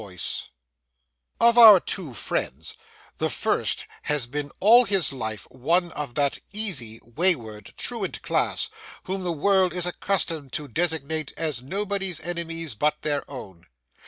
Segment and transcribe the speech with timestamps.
[0.03, 0.49] [Picture: The Two Friends]
[1.51, 2.75] Of our two friends,
[3.19, 8.71] the first has been all his life one of that easy, wayward, truant class
[9.03, 13.67] whom the world is accustomed to designate as nobody's enemies but their own.